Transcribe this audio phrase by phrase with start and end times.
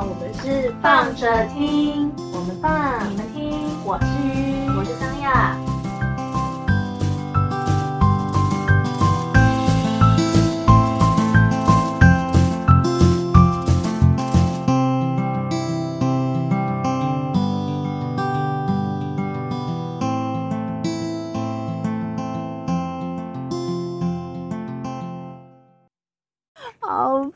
[0.00, 5.56] 我们是放着听，我们放，你们听，我是鱼，我是张亚。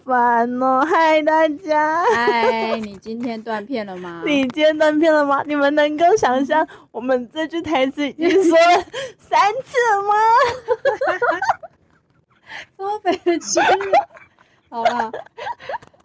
[0.08, 0.82] 烦哦！
[0.86, 4.22] 嗨，大家，嗨，你今天断片了吗？
[4.26, 5.42] 你今天断片了吗？
[5.46, 8.84] 你们能够想象我们这句台词已经说了
[9.18, 10.14] 三次了吗？
[12.78, 13.62] 超北京。
[14.70, 15.12] 好啦，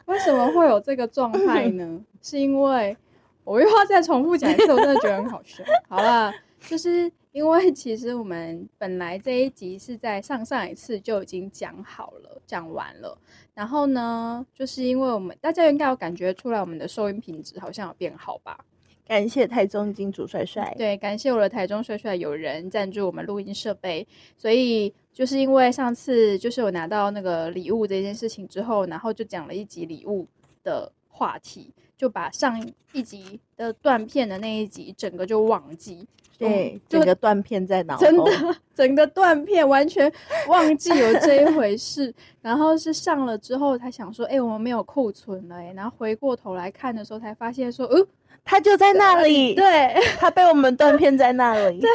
[0.06, 2.02] 为什么会有这个状态呢？
[2.22, 2.98] 是因为
[3.46, 5.64] 我又要再重复讲一次，我真的觉得很好笑。
[5.88, 6.34] 好啦，
[6.68, 13.18] 就是因为其实我们本来这一集是在上上一次就已经讲好了，讲完了。
[13.56, 18.64] 然后呢，就是因为我们大家应该有感觉出来，我们的收音品质好像有变好吧？
[19.06, 30.28] 感谢台中金主帅帅，对，感谢我的台中帅帅有人赞助我们录音设备，所以就是因为上次就是我拿到那个礼物这件事情之后，然后就讲了一集礼物
[30.64, 32.60] 的话题，就把上
[32.92, 40.12] 一集的断片的那一集整个就忘记，对，整个断片在脑后，真的整个断片完全
[40.48, 48.08] 忘记有这一回事，然后是上了之后才想说，哎、我们没有库存了、哎，然后回过头来看的时候才发现说，呃，
[48.44, 49.96] 他就在那里，对。
[50.20, 51.80] 他被我们断片在那里。
[51.82, 51.90] 对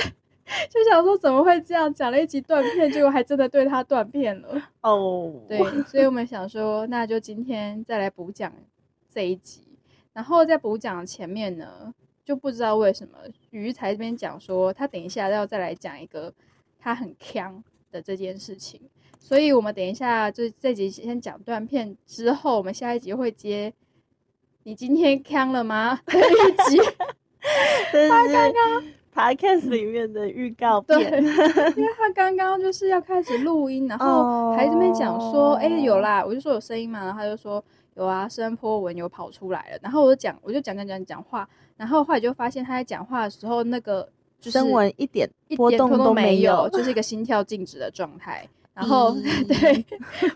[0.71, 4.63] 就想说怎么会这样，讲了一集断片，结果还真的对他断片了。
[4.81, 8.51] 哦，对，所以我们想说，那就今天再来补讲
[9.13, 9.61] 这一集，
[10.19, 13.19] 然后在补讲前面呢，就不知道为什么
[13.51, 16.35] 鱼才这边讲说，他等一下要再来讲一个
[16.77, 18.81] 他很强的这件事情，
[19.21, 23.73] 所以我们等一下就这集先讲断片，之后我们下一集会接。
[24.65, 26.01] 你今天强了吗？
[26.05, 26.79] 这一集，
[27.93, 28.13] 这是
[29.15, 31.25] podcast 里面的预告对，片。
[31.25, 37.65] 因为他刚刚就是要开始录音，然后还这边讲说，哎、哦有啦，我就说有声音嘛，然后他就说
[37.99, 44.09] 有啊，声波纹有跑出来了，然后我就讲，我就讲讲讲讲话，然后后来就发现他在讲话的时候，那个
[44.41, 48.49] 就是声纹一点一波动都没有， 就是一个心跳静止的状态。
[48.73, 49.85] 然后咦 对，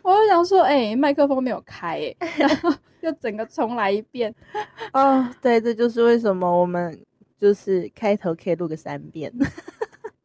[0.03, 4.35] 我就想说，哎、麦克风没有开、哎， 然后就整个重来一遍。
[4.93, 7.01] 哦，对，这就是为什么我们
[7.39, 9.33] 就是开头可以录个三遍。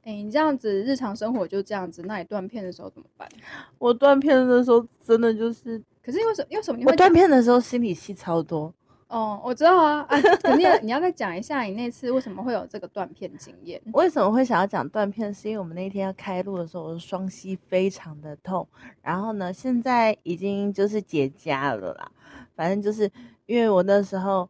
[0.03, 3.29] 哎、你这样子日常生活就这样子，那你断片的时候怎么办？
[3.77, 8.73] 我断片的时候真的就是，可是因为什因为什么你会讲断片的时候心里戏超多。
[9.09, 13.81] 哦，我知道啊，啊， 可是你要你要再讲一下你那次为什么会有这个断片经验？
[13.91, 15.33] 为什么会想要讲断片？
[15.33, 18.65] 是因为我们那天要开录的时候，我的双膝非常的痛。
[19.01, 22.09] 然后呢，现在已经就是结痂了啦。
[22.55, 23.11] 反正就是
[23.47, 24.49] 因为我那时候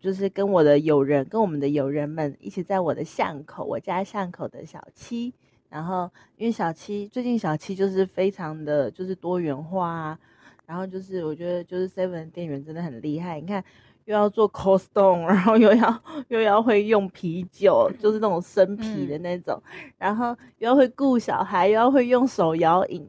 [0.00, 5.34] 就是跟我的友人，跟我们的友人们一起在我的巷口，我家巷口的小七。
[5.70, 10.18] 然后因为小七最近小七就是非常的就是多元化啊。
[10.68, 13.64] 然后就是我觉得就是 Seven 店员真的很厉害，你看
[14.04, 19.58] 又要做 costone，然后又要 又要会用啤酒，就是那种生啤的那种，
[19.96, 23.08] 然后又要会顾小孩，又要会用手摇饮，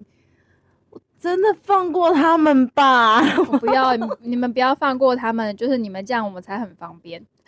[0.89, 3.21] 我真的放过他们吧？
[3.51, 7.21] 我不要你 你们不要放过他们，就是你们这样我们才很方便。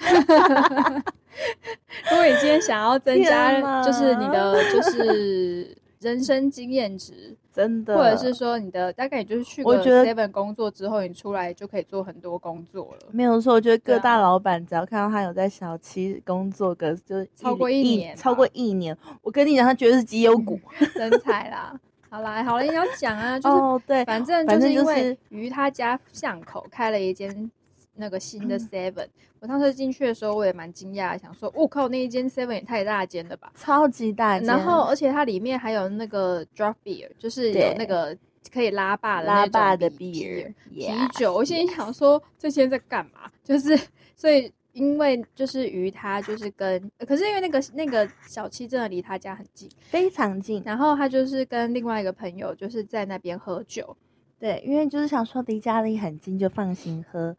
[2.09, 13.07] 如果你今天想要增加，就是你的就是人生经验值，真的，或者是说你的大概也就是去个我觉得 seven 工作之后，你出来就可以做很多工作了。
[13.11, 20.59] 没有错，我觉得各大老板只要看到他有在小七工作个，就是超过一年吧超过一年，我跟你讲，他绝对是绩优股。
[20.95, 21.77] 真才啦！
[22.09, 27.49] 好啦，好了，你要讲啊， 就是哦，对，反正反正就就是因为是于他家巷口开了一间
[27.95, 29.07] 那个新嗯的 Seven，、
[29.39, 33.51] 我上次进去的时候我也蛮惊讶，想说，我、靠，那一间 Seven 也太大间了吧！
[33.55, 38.17] 超级大间，然后而且它里面还有那个 drop beer，就是有那个
[38.51, 41.33] 可以拉霸的拉那种霸的啤 beer，啤酒。
[41.33, 43.31] 我心里想说，这些在干嘛？
[43.43, 43.79] 就是
[44.15, 44.51] 所以。
[44.73, 50.63] 因为就是于他就是跟，呃可是因为那个那个小七真的离他家很近，非常近。
[50.65, 53.93] 然后他就是跟另外一个朋友就是在那边喝酒，
[54.39, 57.35] 对，因为就是想说离家里很近就放心喝，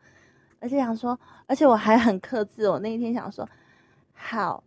[0.62, 3.46] 而且想说，而且我还很克制，我那一天想说，
[4.12, 4.62] 好，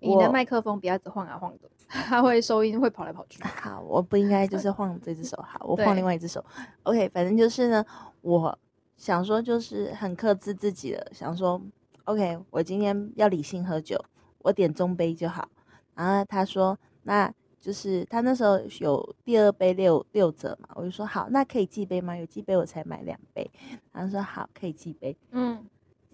[0.00, 3.42] 你的麦克风不要一直晃啊晃的， 它会收音会跑来跑去。
[3.48, 6.44] 好，我不应该就 是晃这只手，好，我晃另外一只手。
[6.82, 7.84] OK，反正就是呢，
[8.20, 8.58] 我
[8.98, 11.58] 想说就是很克制自己的，想说
[12.04, 13.98] OK，我今天要理性喝酒，
[14.40, 15.48] 我点中杯就好。
[15.94, 22.16] 然后他说，那就是他那时候有第二杯六六折嘛，我就说好，那可以寄杯吗？
[22.16, 23.48] 有寄杯我才买两杯。
[23.92, 25.14] 然后说好，可以寄杯。
[25.32, 25.62] 嗯，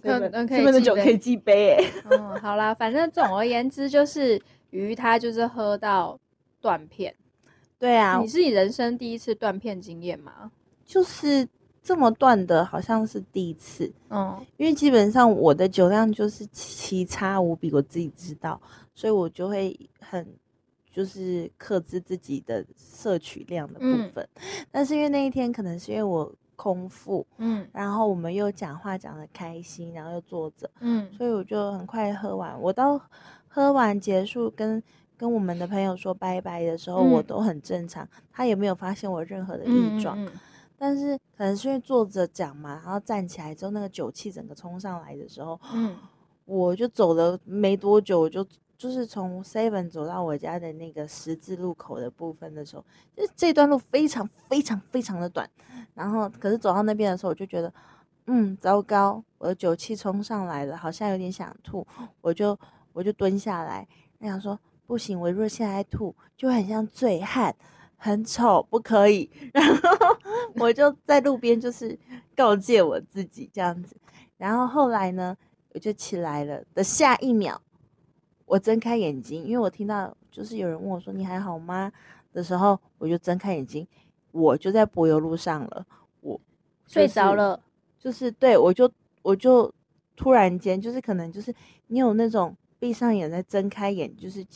[0.03, 1.93] 可可这边的酒可以寄杯哎。
[2.11, 6.19] 嗯，好啦，反正总而言之就是鱼他就是喝到
[6.61, 7.15] 断片。
[7.79, 10.51] 对啊你，是你人生第一次断片经验吗？
[10.85, 11.47] 就是
[11.83, 13.93] 这么断的，好像是第一次。
[14.09, 18.61] 嗯因为基本上我的酒量就是奇差无比，我自己知道，
[18.95, 20.27] 所以我就会很
[20.97, 24.27] 就是克制自己的摄取量的部嗯分。
[24.71, 32.59] 但是因为那一天可能是因为我空腹，嗯然后我们又讲话讲的开心，然后又坐着，嗯所以我就很快喝完。
[32.59, 32.99] 我到
[33.47, 34.83] 喝完结束跟。
[35.19, 40.23] 跟我们的朋友说拜拜的时候，我嗯都很正常，他也没有发现我任何的异状。
[40.23, 40.31] 嗯
[40.77, 45.97] 但是可能是因为坐着讲嘛，然后站起来之后，那个酒气整个冲上来的时候，嗯
[46.45, 52.85] 我就走了没多久，我就就是从 Seven 走到我家的那个十字路口的部分的时候，
[53.17, 55.49] 就这段路非常非常非常的短。
[55.95, 57.73] 然后可是走到那边的时候，我就觉得，
[58.27, 61.87] 嗯，糟糕，我的酒气冲上来了，好像有点想吐，
[62.21, 62.59] 我就
[62.93, 63.87] 我就蹲下来，
[64.19, 67.55] 那想说不行，我如果现在吐，就很像醉汉。
[67.99, 69.29] 很丑，不可以。
[69.55, 70.17] 然后
[70.57, 71.99] 我就在路边就是
[72.37, 73.97] 告诫我自己这样子。
[74.37, 75.35] 然后后来呢，
[75.73, 77.59] 我就起来了的下一秒，
[78.47, 81.93] 我睁开眼睛，因为我听到就是有人问我说：“你还好吗？”
[82.33, 83.87] 的时候，我就睁开眼睛，
[84.33, 85.87] 我就在柏油路上了。
[86.21, 86.41] 我
[86.87, 87.61] 睡着，了。
[87.99, 88.91] 就是对我就
[89.23, 89.73] 我就
[90.15, 91.53] 突然间就是可能就是
[91.89, 94.47] 你有那种闭上眼再睁开眼，就是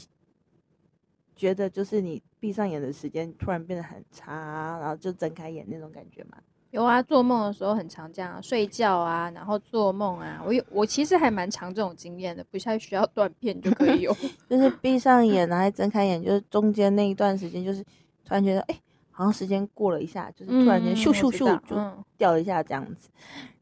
[1.35, 6.39] 觉得就是你闭上眼的时间突然变得很长，然后就睁开眼那种感觉嘛。
[6.71, 10.41] 有啊，做梦的时候很常这样，睡觉啊，然后做梦啊。
[10.45, 14.17] 我有，我其实还蛮常这种经验的，不太需要断片就可以有。
[14.49, 17.83] 就是闭上眼， 然后再睁开眼，就是中间那一段时间，就是
[18.25, 18.81] 突然觉得，哎、
[19.11, 23.09] 好像时间过了一下，就是突然间嗯咻咻咻就嗯掉了一下这样子。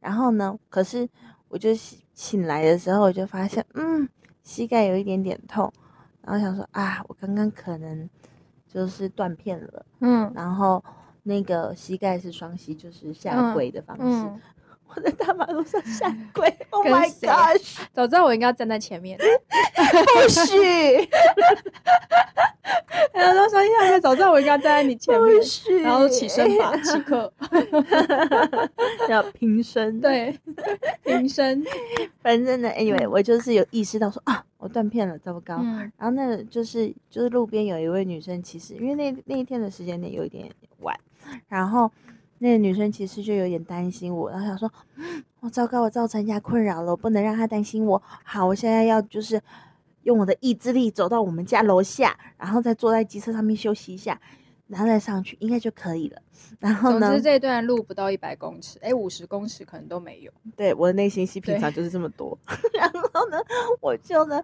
[0.01, 1.09] 然后呢，可是
[1.49, 4.07] 我就醒醒来的时候，我就发现，嗯，
[4.43, 5.73] 膝盖有一点点痛，
[6.21, 8.09] 然后想说啊，我刚刚可能
[8.67, 10.85] 就是断片了，嗯然后
[11.29, 14.03] 那个膝盖是双膝，就是下嗯跪的方式。
[14.03, 14.41] 嗯，
[14.95, 19.19] 我在大马路上下跪， Oh my gosh，早知道我应该要站在前面。
[19.19, 21.09] 不许
[23.13, 25.37] 然后说下面，早知道我应该站在你前面
[25.83, 27.33] 然后起身吧，起课。
[29.09, 30.39] 要平身。，对，
[31.05, 31.65] 平身。
[32.23, 35.57] 反正呢，anyway，我就是有意识到说啊，我断片了，糟糕。
[35.61, 40.51] 嗯然后那个就是就是路边有一位女生，其实因为那那一天的时间点有一点
[40.81, 40.95] 晚，
[41.49, 41.91] 然后
[42.39, 48.03] 那个女生其实就有点担心我，然后想说，嗯我糟糕，我造成人家困扰了，我不能让她担心我。
[48.25, 49.41] 好，我现在要就是
[50.03, 54.21] 用我的意志力走到我们家楼下，然后再坐在机车上面休息一下，
[54.67, 56.21] 然后再上去，应该就可以了。
[56.59, 60.33] 然后呢总之，，这段路不到一百公尺，哎，五十公尺可能都没有。
[60.57, 62.37] 对我的内心戏平常就是这么多。
[62.75, 63.39] 然后呢，
[63.81, 64.43] 我就呢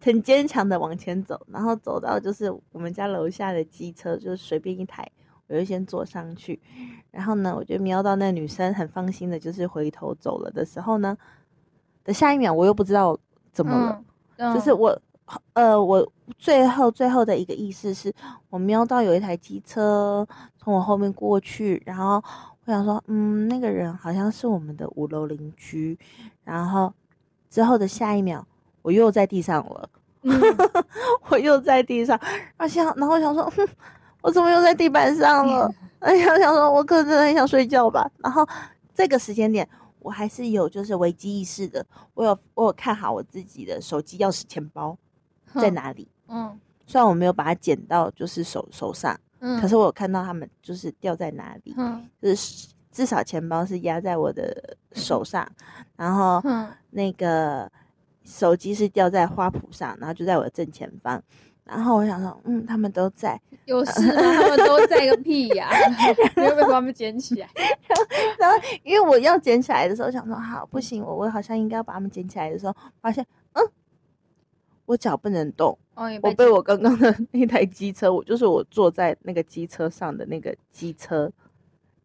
[0.00, 5.10] 很坚强的往前走，然后走到就是我们家楼下的机车，就是随便一台，
[5.48, 6.60] 我就先坐上去。
[7.10, 11.16] 然后呢，我就瞄到那女生很放心的，就是回头走了的时候呢，
[12.04, 13.18] 的下一秒我又不知道
[13.52, 14.04] 怎么了，
[14.36, 14.54] 嗯？
[14.54, 15.00] 就是我。
[15.54, 16.08] 呃，我
[16.38, 18.14] 最后最后的一个意识是，
[18.48, 20.24] 我瞄到有一台机车
[20.56, 22.22] 从我后面过去，然后
[22.64, 25.98] 我想说，嗯，那个人好像是我们的五楼邻居，
[26.44, 26.94] 然后
[27.50, 28.46] 之后的下一秒，
[28.82, 29.90] 我又在地上了，
[30.22, 30.40] 嗯
[31.28, 32.16] 我又在地上，
[32.56, 33.66] 然后想，然后我想说，哼，
[34.26, 35.72] 我怎么又在地板上了？
[36.00, 38.10] 哎呀，想说我可能很想睡觉吧。
[38.18, 38.44] 然后
[38.92, 39.66] 这个时间点，
[40.00, 44.98] 我还是有就是危机意识的，我有我有看好我自己的手机、钥匙、钱包
[45.54, 45.70] 在？
[45.70, 46.08] 哪里。
[46.26, 55.48] 嗯虽然我没有把它捡到，就是手手上，嗯，可是我有看到他们就是掉在哪里，嗯就是至少钱包是压在我的手上，
[55.96, 57.70] 然后嗯那个
[58.24, 61.22] 手机是掉在花圃上，然后就在我的正前方。
[61.66, 63.38] 然后我想说，嗯，他们都在。
[63.66, 64.22] 有事吗？
[64.22, 65.68] 他们都在个屁呀！
[66.36, 67.48] 你会不会把他们捡起来？
[68.38, 73.68] 然后因为我要捡起来的时候，想说好不行，我我好像应该要把他们捡起来的时候，发现嗯，
[74.84, 75.76] 我脚不能动，
[76.22, 81.28] 我被我刚刚的那台机车，我就是我坐在那个机车上的那个机车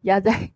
[0.00, 0.50] 压在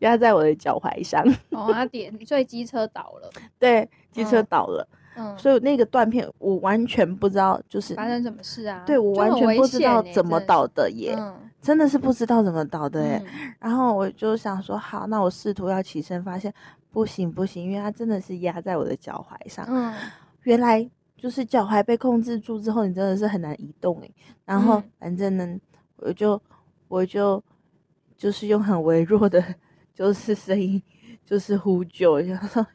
[0.00, 3.30] 压在我的脚踝上，哦，他点，所以机车倒了。
[3.58, 4.98] 对，机车嗯倒了，嗯，
[5.36, 8.82] 所以那个断片我完全不知道，就是发生什么事啊？
[8.86, 13.22] 对我完全不知道怎么倒的耶，嗯真的是不知道怎么倒的耶。
[13.24, 16.52] 嗯然后我就想说，好，那我试图要起身，发现
[16.90, 19.66] 不行不行，因为它真的是压在我的脚踝上。
[19.68, 19.92] 嗯
[20.44, 20.88] 原来
[21.18, 24.10] 就是脚踝被控制住之后，你真的是很难移动诶。
[24.46, 25.58] 然后嗯反正呢，
[25.96, 26.40] 我就
[26.88, 27.42] 我就
[28.16, 29.44] 就是用很微弱的，
[29.94, 30.82] 就是声音，
[31.26, 32.66] 就是呼救，然后说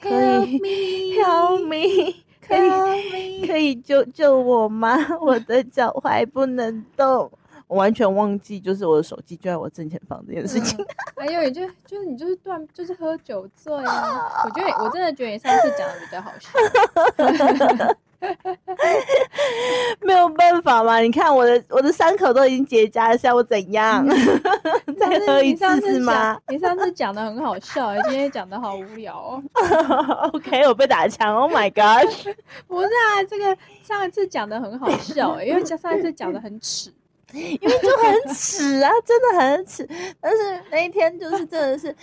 [0.08, 0.08] 可
[0.46, 2.14] 以 help me，
[2.46, 4.96] 可以可以救救我吗？
[5.20, 7.30] 我的脚踝不能动。
[7.66, 10.76] 我完全忘记，就是我的手机就在我正前方这件事情。
[10.80, 10.86] 嗯
[11.20, 14.42] 还有你就就是你就是断就是喝酒醉啊！
[14.44, 17.94] 我觉得我真的觉得你上次讲的比较好笑。
[20.02, 24.06] 没有办法嘛，你看我的我的伤口都已经结痂了，像我怎样？
[24.98, 26.54] 再喝一你上次吗讲？
[26.54, 29.42] 你上次讲的很好笑，今天讲的好无聊哦。
[30.34, 32.34] OK，我被打枪，Oh my gosh！
[32.66, 36.92] 不是啊，这个上一次讲的很好笑欸，因为上一次讲的很耻。
[37.32, 39.88] 因为就很耻啊，真的很耻。
[40.20, 41.94] 但是那一天就是真的是，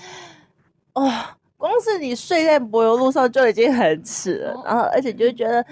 [0.94, 1.12] 哦，
[1.58, 5.66] 光是你睡在柏油路上就已经很耻了，哦然后而且就觉得，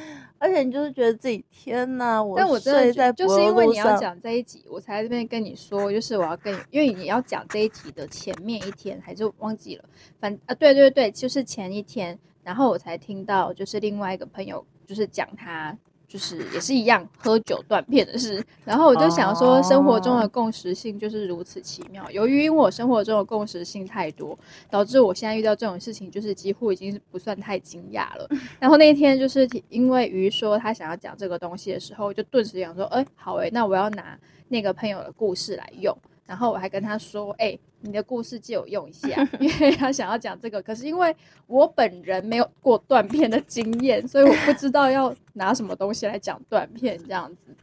[0.45, 9.85] 而且你就是觉得自己天哪，我但我真的就是因为你要，讲这一集，我才在这边跟你说，就是我要跟你，因为你要讲这一集的前面一天，还是忘记了，
[10.19, 15.75] 反啊，对对对，就是前一天，然后我才听到，就是另外一个朋友就是讲他。
[16.07, 22.09] 就是也是一样喝酒断片的事，然后我就想说，生活中的共识性就是如此奇妙。
[22.11, 24.37] 由于因为我生活中的共识性太多，
[24.69, 28.29] 导致我现在遇到这种事情，就是几乎已经不算太惊讶了。
[28.59, 35.95] 然后那一天就是因为鱼说他想要讲这个东西的时候，就顿时想说，哎、好诶、那我要拿那个朋友的故事来用。
[36.25, 40.61] 然后我还跟他说，哎、你的故事借我用一下， 因为他想要讲这个。
[40.61, 41.15] 可是因为
[41.47, 47.55] 我本人没有过断片的经验，所以我不知道要拿什么东西来讲断片这样子。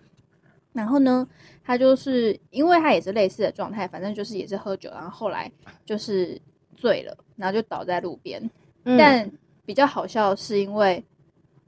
[0.72, 1.26] 然后呢，
[1.64, 5.50] 他就是因为他也是类似的状态，反正就是也是喝酒，然后后来
[5.84, 6.40] 就是
[6.76, 8.40] 醉了，然后就倒在路边。
[8.84, 9.30] 嗯但
[9.64, 11.04] 比较好笑的是，因为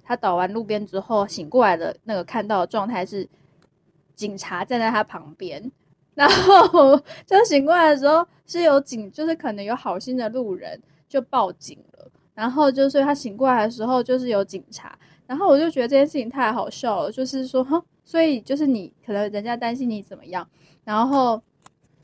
[0.03, 3.29] 他倒完路边之后醒过来的那个看到的状态是
[4.15, 5.71] 警察站在他旁边，
[6.15, 20.49] 然后 就醒过来的时候是有警，就是可能有好心的路人就报警了，然后就是他醒过来的时候就是有警察，然后我就觉得这件事情太好笑了，就是说，哼，所以就是你可能人家担心你怎么样，
[20.85, 21.43] 然后。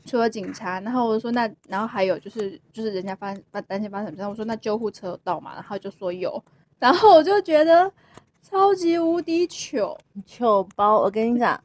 [0.03, 6.43] 除了警察，然后我说那，然后还有就是就是人家发发担心发生什么事，我说那救护车到嘛，然后就说有，
[6.79, 7.93] 然后我就觉得
[8.41, 11.63] 超级无敌糗，糗包，我跟你讲，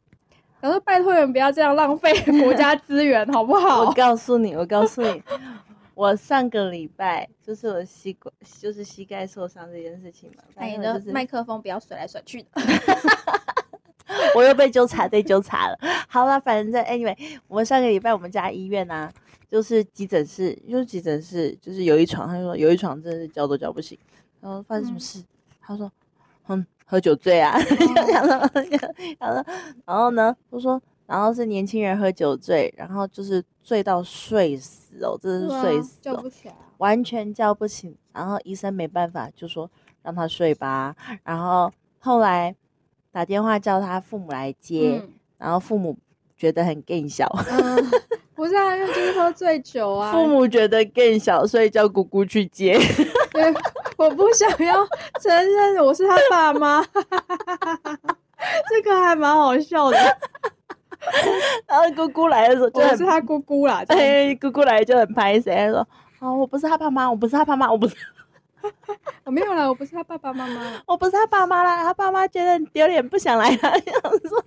[0.59, 2.11] 然后拜托你们不要这样浪费
[2.43, 3.93] 国家资源，好不好我？
[3.93, 5.21] 告诉你，我告诉你，
[5.93, 12.49] 我上个礼拜就是我膝盖就是膝盖受伤这件事情嘛，哎，你的麦克风不要甩来甩去的。
[14.35, 15.77] 我又被纠察队纠察了。
[16.07, 17.15] 好了，反正 anyway，
[17.47, 19.11] 我们上个礼拜我们家医院啊，
[19.49, 23.97] 就是急诊室，就是急诊室，就是有一床，他就说有一床真的是叫都叫不醒。
[24.39, 25.23] 然后发生什么事？
[25.59, 25.91] 他说，
[26.47, 27.55] 嗯，喝酒醉啊。
[29.19, 29.29] 然
[29.85, 36.29] 后，呢，就说，然后是年轻人喝酒醉，然后就是醉到睡死哦，真的是睡死哦叫不。
[36.29, 36.63] 起来啊。
[36.77, 39.69] 完全叫不醒，然后医生没办法，就说
[40.03, 40.95] 让他睡吧。
[41.23, 42.55] 然后后来
[43.11, 45.97] 打电话叫他父母来接，嗯然后父母
[46.35, 47.83] 觉得很更小，嗯，
[48.35, 50.11] 不是啊，因为就是喝醉酒啊。
[50.13, 52.77] 父母觉得更小，所以叫姑姑去接。
[53.97, 54.87] 对，我不想要
[55.21, 56.85] 承认我是他爸妈，
[58.69, 59.97] 这个还蛮好笑的。
[61.67, 65.87] 然后姑姑来的时候就很我是他姑姑啦，哎，姑姑来就很拍谁，他说。
[66.19, 67.95] 哦，我不是他爸妈，我不是他爸妈，我不是，
[69.23, 70.81] 我没有啦，我不是他爸爸妈妈。
[70.87, 71.83] 我不是他爸妈啦。
[71.83, 73.57] 他爸妈觉得很丢脸，不想来了。
[73.85, 74.43] 这样说，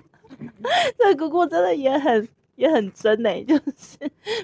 [0.99, 2.29] 这姑姑真的也很
[2.61, 3.99] 也很真呢、 就是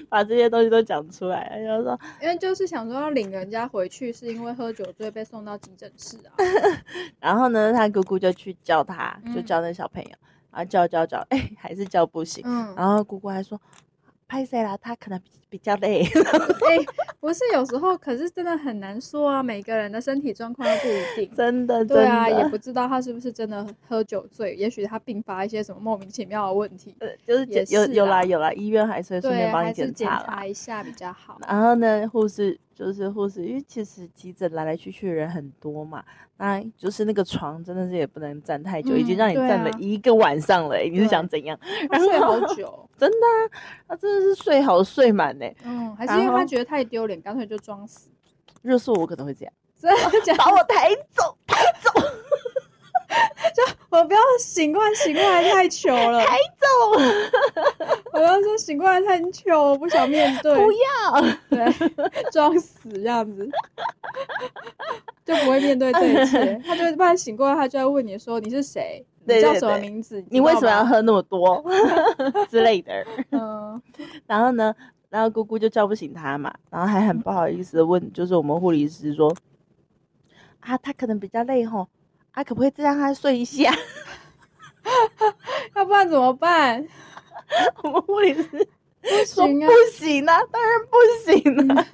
[0.09, 6.33] 把这些东西都讲出来了，就是说，因为就是想说要领人家回去，是因为喝酒醉被送到急诊室啊。
[7.21, 10.09] 然后呢，他姑姑就去叫他，就嗯叫那小朋友，
[10.49, 12.43] 然后叫叫叫，哎、还是叫不醒。
[12.47, 13.61] 嗯，然后姑姑还说，
[14.27, 14.75] 拍谁啦？
[14.77, 16.03] 他可能比比较累。
[16.69, 16.77] 哎、
[17.19, 21.35] 不是有时候，可是真的很难说啊，每个人的身体状况都不一定。
[21.35, 26.95] 真的，对啊，也，不知道他是不是真的喝酒醉，也许他并发一些什么莫名其妙的问题。
[26.99, 30.25] 呃就是也有有是啦啦有啦，医院还是会顺，便帮你检检查啦。
[30.27, 31.39] 查一下比较好。
[31.47, 36.03] 然后呢，护士就是护士，因为其实急诊来来去去的人很多嘛，
[36.37, 41.59] 那就是那个床真的是也不能站太久，已经嗯让你站了一个晚上了欸、你是想怎样？
[41.89, 48.09] 他睡好久， 真的啊，他真的是睡好睡满呢、嗯，还是因为他觉得太丢脸，干脆就装死。
[48.61, 50.37] 热素我，可能会这样，真的假的？
[50.37, 51.91] 把我抬走，抬走。
[53.55, 56.19] 就我不要醒过来，醒过来太糗 了。
[56.25, 56.67] 抬走，
[58.11, 60.53] 我要说醒过来太糗，我不想面对。
[60.55, 61.21] 不要。
[61.49, 61.65] 对，
[62.31, 63.49] 装死这样子。
[65.25, 66.61] 就不会面对这一切。
[66.65, 70.85] 他就会不然醒过来，他就要问你说你是谁，你叫什么名字，你为什么要？
[70.85, 71.63] 喝那么多
[72.49, 72.93] 之类的？
[73.31, 73.81] 嗯，
[74.27, 74.75] 然后呢，
[75.09, 79.33] 然后姑姑就叫不醒他嘛，然后还很不好意思的问，就是我们护理师说，
[80.59, 81.87] 啊，他可能比较累吼，
[82.31, 83.73] 啊，可不可以再让他睡一下？
[85.75, 86.85] 要不然怎么办？
[87.83, 88.43] 我们护理师
[89.01, 91.87] 不说行啊不，行啊，当然不行啊，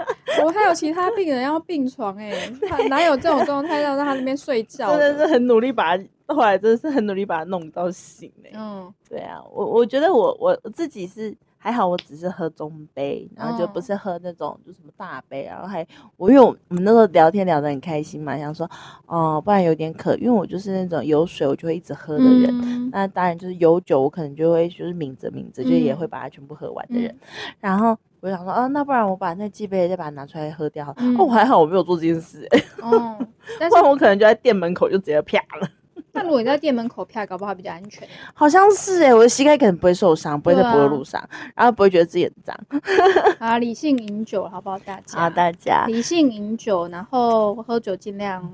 [0.44, 2.32] 我还有其他病人要病床哎、
[2.68, 6.04] 他哪有这种状态要让他那边睡觉真的是很努力把他，
[6.34, 18.70] 后来真的是很努力把他弄到醒哎、嗯对啊，我我觉得我我我自己是还好，我只是喝中杯，然后就不嗯是喝那种就什么大杯，然后还我因为我我们那时候聊天聊得很开心嘛，想说
[19.06, 22.50] 哦、不然有点渴，因为我就是那种有水我就会一直喝的人。
[22.62, 27.16] 嗯那当然就是有酒，我可能就会就是抿着抿着，就也会嗯把它全部喝完的人。
[27.60, 30.94] 然后我想说，啊，那不然我把那几杯再把它拿出来喝掉。
[30.98, 33.18] 嗯哦，我还好我没有做这件事、欸，哦，
[33.60, 35.68] 但 不是然我可能就在店门口就直接啪了。
[36.16, 38.08] 那如果你在店门口啪，搞不好比较安全。
[38.36, 42.56] 好像是哎、我的膝盖可能不会受伤，不会在柏油路上，然后不会觉得自己很脏。
[43.40, 44.78] 啊，理性饮酒，好不好？
[44.80, 48.54] 大家好，大家理性饮酒，然后喝酒尽量，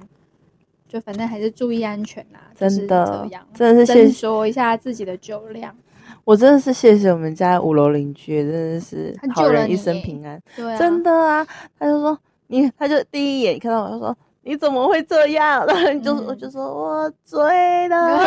[0.88, 2.40] 就反正还是注意安全啦。
[2.56, 5.76] 就是真的这样，真的是先说一下自己的酒量。
[6.24, 11.46] 我真的是谢谢我们家五楼邻居，真的是好人一生平安，对啊，真的啊。
[11.78, 14.18] 他就说你，他就第一眼看到我就说
[14.50, 15.64] 你怎么会这样？
[15.68, 17.40] 然后你就、我嗯就说我醉
[17.88, 18.18] 了，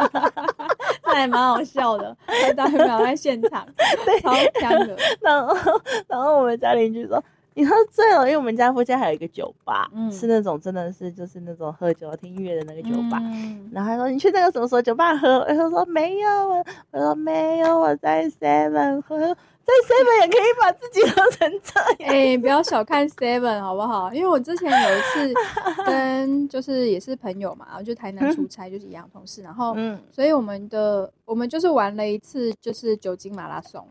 [1.04, 3.66] 那还蛮好笑的，他当然在现场，
[4.22, 4.96] 超香的。
[5.20, 5.54] 然后
[6.08, 7.22] 然后我们家邻居说。
[7.54, 13.18] 你喝醉了，因为我们家附近还有一个酒吧，嗯是那种真的是就是那种喝酒听音乐的那个酒吧。
[13.22, 22.12] 嗯然后他说你去那个什么什么酒吧喝，我就说没有，我我说没有，我在 Seven 喝，在 Seven 也可以把自己喝成这样。
[22.14, 24.12] 哎、不要小看 Seven 好不好？
[24.12, 25.34] 因为我之前有一次
[25.86, 33.86] 跟就是也是朋友嘛，然后就台南出差，就是一样同事，然后嗯，所以我们的我们就是玩了一次就是酒精马拉松，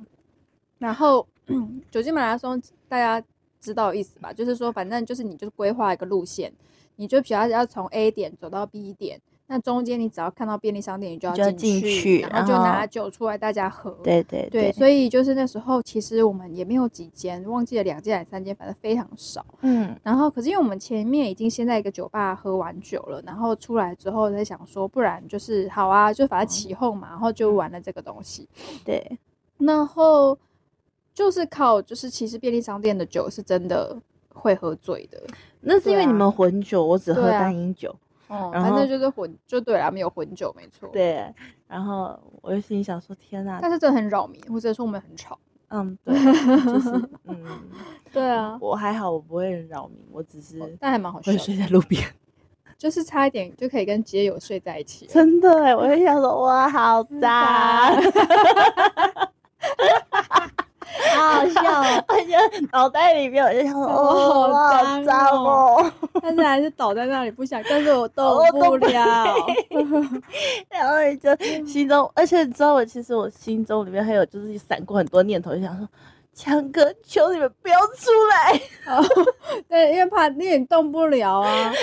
[0.77, 1.25] 然后
[1.89, 3.25] 酒精马拉松大家
[3.61, 4.33] 知道意思吧？
[4.33, 6.51] 就是说反正就是你就是规划一个路线，
[6.95, 9.21] 你就比如要从 A 点走到 B 点。
[9.47, 13.91] 那中间你只要看到便利商店，你就要进进去然后就拿酒出来大家喝。
[14.01, 19.45] 对对对，所以就是那时候其实我们也没有几间，忘记了两间还是三间，反正非常少。
[19.59, 28.47] 嗯然后可是因为我们前面已经先在一个酒吧喝完酒了，然后出来之后在想说，不然就是好啊，就反正起哄嘛，然后就玩了这个东西。
[28.85, 29.19] 对，
[29.57, 30.37] 然后
[31.21, 33.95] 就是靠，就是其实便利商店的酒是真的
[34.29, 35.21] 会喝醉的。
[35.59, 37.95] 那是因为你们混酒，我只喝单饮酒。
[38.27, 41.31] 哦、然后反正就是混，就对了，没有混酒，没错。，对，
[41.67, 45.37] 然后我就心里想说，天哪，但是真的很扰民，或者说我们很吵。
[45.69, 46.15] 嗯，对，
[46.65, 46.89] 就是
[47.25, 47.45] 嗯，
[48.11, 52.03] 对啊，我还好，我不会很扰民，我只是但还蛮好笑，会睡在路边。
[52.79, 55.05] 就是差一点就可以跟街友睡在一起。
[55.05, 57.21] 真的哎，我就想说，哇，好脏，
[61.15, 65.91] 好好笑哦，我就 脑袋里面我就想说，哦哦，好脏脏哦。
[66.21, 69.35] 但是还是倒在那里不想，但是我动不不了。
[70.69, 75.87] 然后你就心中，而且你知道我其实我心中里面还有就是闪过很多念头，就想说，
[76.33, 78.93] 强哥，求你们不要出来。
[78.93, 79.03] 哦
[79.67, 81.73] 对，因为怕，你也动不了啊，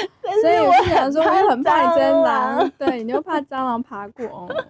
[0.43, 4.27] 所以我想说，我也很怕蟑蟑螂，对，你又怕蟑螂爬过。
[4.27, 4.67] 哦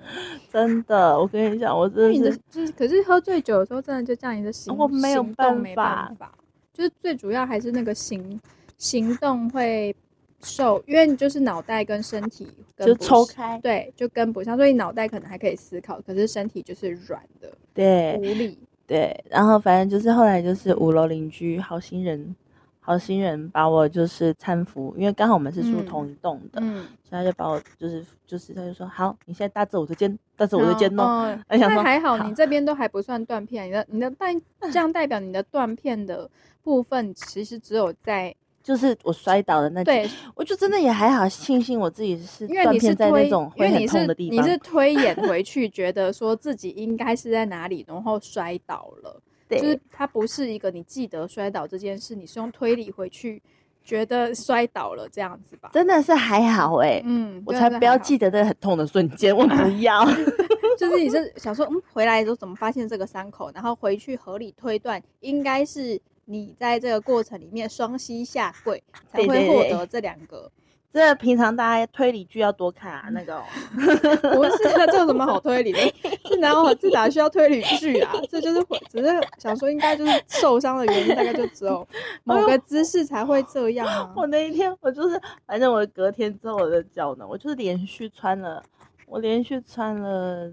[0.52, 6.38] 真的，我跟你讲，我真的是，就是，可是喝醉酒的时候，真的就这样，你的行我没有办行动没法办法，
[6.74, 8.40] 就是最主要还是那个行
[8.76, 9.94] 行动会
[10.42, 18.16] 受，因为你就是脑袋跟身体跟就抽开，对，就跟不上，所以脑袋可能还可以思考，可是身体就是软的对。
[18.18, 18.58] 无力。
[18.88, 22.34] 对，然后反正就是后来就是五楼邻居好心人，
[22.80, 31.06] 好心人把我就是搀扶，因为刚好我们是住嗯同一栋的，嗯，所以他就把我就是就是他就说好，你现在搭着我的肩，搭着我的肩弄，
[31.48, 34.34] 那还好，好你这边都还不算断片，你的你的代
[34.72, 36.30] 这样代表你的断片的
[36.62, 38.34] 部分其实只有在
[38.68, 53.42] 就是我摔倒的那对，我就真的也还好，庆幸我自己是因为你是断片在那，种会很痛的地方，你是推演回 去，觉得说自己应该是在哪里，然后摔倒了，对，就是它不是一个你记得摔倒这件事，你是用推理回去
[53.82, 55.70] 觉得摔倒了这样子吧？
[55.72, 60.04] 真的是还好哎、嗯，我才不要记得那个很痛的瞬间，我不 要。
[60.78, 65.98] 就是你是想说，嗯，回来的时候怎么发现这个伤口，然后回去合理推断，应该是
[66.30, 70.50] 你在这个过程里面双膝下跪才会获得这两个
[70.92, 73.44] 这平常大家推理剧要多看啊，那个哦、
[73.76, 75.78] 不是啊，这有什么好推理的？
[76.24, 78.12] 这哪有这哪需要推理剧啊？
[78.28, 81.86] 这就是会只是想说，应该就是受伤的原因，大概就只有
[82.24, 84.12] 某个姿势才会这样啊。
[84.16, 88.62] 我那一天我就是，反正我隔天之后我的脚呢，我就是连续穿了，
[89.06, 90.50] 我连续穿了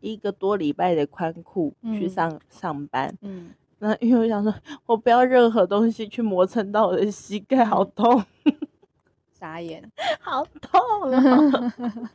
[0.00, 3.14] 一个多礼拜的宽裤去嗯上、上班。
[3.20, 4.52] 嗯，那因为我想说，
[4.86, 8.24] 我不要任何东西去磨蹭到我的膝盖，好痛，
[9.32, 9.82] 傻眼。
[10.20, 11.72] 好痛哦！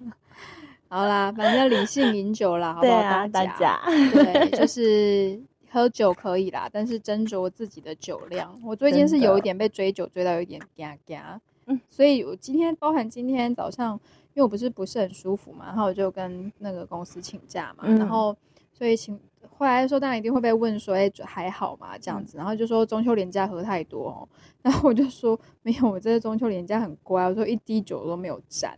[0.90, 2.94] 好啦，反正理性饮酒啦，好不好？
[2.94, 8.54] 啊，大大家，对，就是喝酒可以啦，但是斟酌自己的酒量。
[8.64, 13.94] 我最近是有一点被追酒追到有一点嘎嘎，嗯所以我今天包含今天早上，
[14.34, 18.36] 因为我不是不是很舒服嘛，然后我就跟那个公司请假嘛，嗯然后
[18.72, 19.20] 所以请
[19.58, 24.28] 回来的时候，当然一定会被问说，哎、还好嘛这嗯样子，然后就说中秋连假喝太多哦，
[24.62, 28.78] 然后我就说没有，我这个中秋连假很乖，我说一滴酒都没有沾。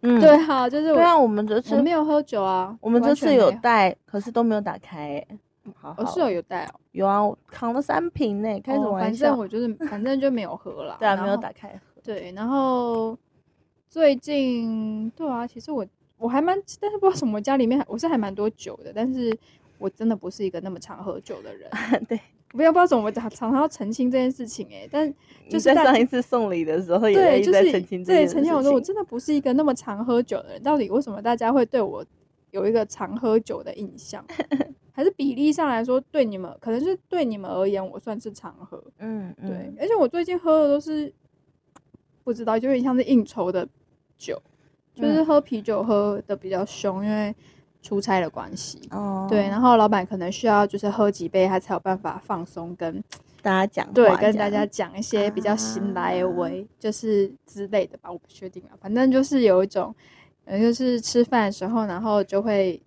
[0.00, 5.28] 嗯，对哈，就是我对啊，我们这次我没有喝酒啊，我们这次有没带，可是都没有打开、欸，
[5.74, 6.74] 好好哦，是有有带哦。
[6.92, 9.30] 有啊，我扛了三瓶呢、开什么哦反玩笑？
[9.30, 10.96] 正我就是，反正就没有喝了。
[11.00, 12.00] 对啊，没有打开喝。
[12.00, 13.18] 对，然后
[13.88, 15.84] 最近对啊，其实我
[16.16, 19.36] 我还蛮，但是不知道什么，我家里面我是还蛮多酒的，但是
[19.78, 21.70] 我真的不是一个那么常喝酒的人。
[22.08, 25.12] 对，不要不知道怎么，我常常要澄清这件事情哎、但
[25.48, 32.04] 就是上一次送礼的时候也在对，一直在就是澄清这件对澄清我说我真的不是一个那么常喝酒的人，到底为什么大家会对我
[32.50, 34.24] 有一个常喝酒的印象？
[34.92, 38.82] 还是比例上来说，对你们可能是对你们而言，我算是常喝。
[38.98, 41.12] 嗯，嗯对，而且我最近喝的都是
[42.24, 43.68] 不知道，就有点像是应酬的
[44.16, 44.42] 酒，
[44.96, 47.32] 就是嗯喝啤酒喝的比较凶，因为
[47.82, 48.80] 出差的关系。
[48.90, 53.02] 哦，对，然后老板可能需要就是喝几杯，他才有办法放松跟
[53.40, 59.94] 大家讲对跟大家讲一些比较新来为就是之类的吧，我不确定啊，反正就是有一种，
[60.44, 62.80] 嗯，就是吃饭的时候，然后就会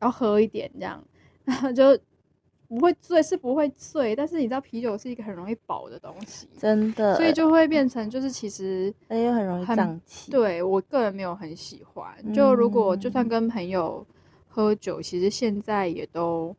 [0.00, 1.02] 要喝一点这样，
[1.44, 1.96] 然后就
[2.68, 10.30] 不会醉，是不会醉，但是你知道啤酒是一个很容易饱的东西，真的，所以就会变成就是其实而且又很容易胀气。
[10.30, 12.08] 对我个人没有很喜欢。
[12.34, 14.06] 就如果就算嗯跟朋友
[14.48, 16.54] 喝酒，其实现在也都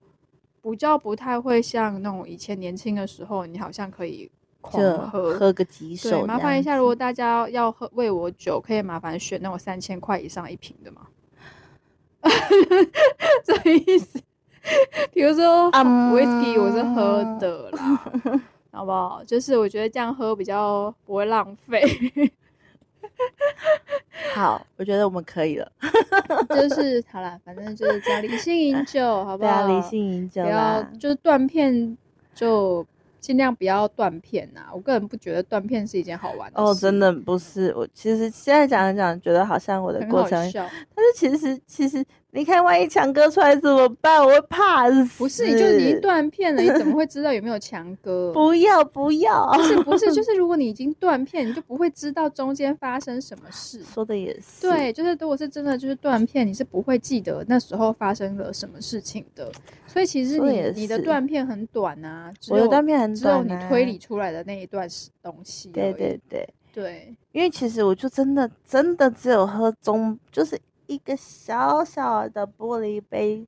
[0.61, 4.29] 不叫不太会像那种以前年轻的时候，你好像可以
[4.61, 5.33] 狂喝。
[5.33, 11.07] 喝个几手对，麻烦一下，如果大家要喝为我酒，可以麻烦选那种三千块以上一瓶的吗？
[13.45, 14.19] 这意思？
[15.13, 18.11] 比如说嗯 whisky，我是喝的啦，
[18.71, 19.23] 好不好？
[19.25, 21.81] 就是我觉得这样喝比较不会浪费。
[24.33, 25.71] 好，我觉得我们可以了。
[26.49, 29.67] 就是好啦，反正就是这样，理性饮酒，好不对啊，好？
[29.67, 30.91] 理性饮酒不要啦。
[30.99, 31.97] 就是断片，
[32.33, 32.85] 就
[33.19, 34.67] 尽量不要断片呐。
[34.73, 44.21] 我个人不觉得断片是一件好玩的哦，真的不是我，其实现在讲一讲，觉得好像我的很过程，但是其实其实，你看万一强哥出来怎么办？
[44.23, 45.17] 我会怕死。
[45.17, 48.31] 不是，你就是你断片了，你怎么会知道有没有强哥？
[48.33, 53.83] 不要不要，不是不是，就是如果你已经断片，你就不会知道中间发生什么事。
[53.93, 54.61] 说的也是。
[54.69, 59.51] 对，就是如果是真的就是断片，你是不会记得那时候发生了什么事情的。
[59.87, 65.69] 所以其实你你的断片很短啊，只有断片很短只有你推理出来的那一段时东西。
[65.69, 70.55] 对对对，对，因为其实我就真的真的只有喝中，就是
[70.89, 73.45] 一个小小的玻璃杯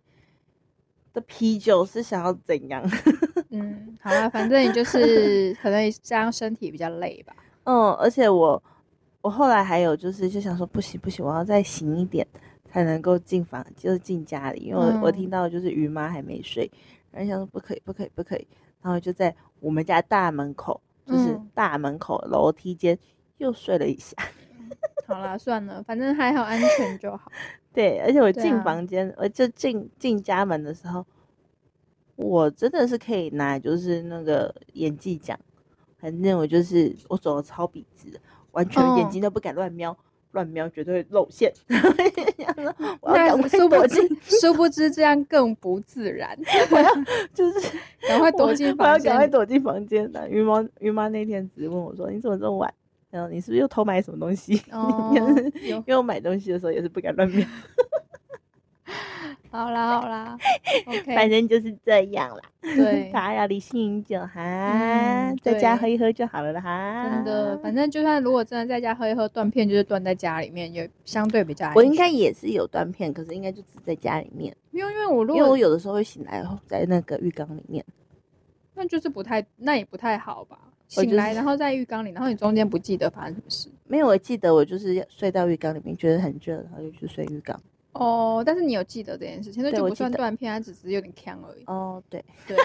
[1.11, 2.87] 的啤酒，是想要怎样？
[3.49, 7.35] 嗯，好啊，反正你就是可能这样身体比较累吧。
[7.65, 8.61] 嗯，而且我
[9.21, 12.25] 我后来还有就是就想说不行不行，我要再醒一点
[12.69, 16.69] 才能够进房，就是进家里，因为我、我嗯听到就是于妈还没睡，
[17.11, 18.47] 然后想说不可以不可以不可以，
[18.83, 22.97] 然后就在我们家大门口，就是嗯大门口楼梯间
[23.39, 24.15] 又睡了一下。
[25.13, 27.31] 好啦，算了，反正还好安全就好。
[27.73, 31.05] 对，而且我进房间，我就进进家门的时候，
[32.15, 35.39] 我真的是可以拿就是那个演技奖，
[35.97, 38.19] 反正我就是我走的超笔直的，
[38.51, 39.97] 完全眼哦睛都不敢乱瞄，
[40.31, 41.51] 乱瞄绝对会露馅。
[42.99, 46.37] 我要那赶快殊不躲进知，，殊不知这样更不自然，
[46.71, 46.89] 我要
[47.33, 48.97] 就是赶快躲进我要。
[48.99, 50.29] 赶快躲进房间的。
[50.29, 52.73] 于妈于妈那天只问我说：“你怎么这么晚？”
[53.11, 54.59] 然后你是不是又偷买什么东西？
[54.71, 55.13] 哦
[55.63, 57.45] 因为我买东西的时候也是不敢乱瞄，
[59.51, 60.37] 好啦好啦
[60.85, 62.41] 反，OK，反正就是这样啦。
[62.61, 67.09] 对， 大家要理性饮酒哈，嗯在家喝一喝就好了啦哈。
[67.09, 77.83] 真的，反正就算如果真的在家喝一喝断片，就是断在家里面，也相对比较安我应该也是有断片，可是应该就只在家里面，没有，因为我如因为我有的时候会醒来后在那个浴缸里面。
[78.73, 80.57] 那就是不太，那也不太好吧。
[80.91, 87.57] 醒来然后在浴缸里，然后你中间不记得发生什么事，没有，我记得我就是睡到浴缸里面，觉得很热，然后就去睡浴缸。
[87.93, 91.63] 哦，但是你有记得这件事情，那就不算断片，它只是有点呛而已。
[91.65, 92.57] 哦，对，对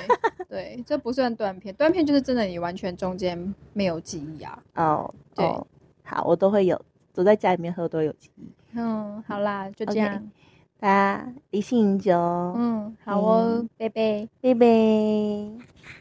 [0.48, 4.62] 对，这不算断片，断片就是真的你完全中间没有记忆啊。
[4.74, 5.66] 哦，对哦，
[6.02, 6.80] 好，我都会有，
[7.12, 8.48] 走在家里面喝都有记忆。
[8.74, 10.30] 嗯，好啦，就这样。
[10.78, 14.28] 大家理性饮酒，嗯，好哦，拜拜。
[14.40, 14.66] 拜拜。